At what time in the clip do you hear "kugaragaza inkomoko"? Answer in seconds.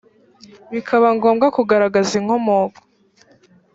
1.55-2.79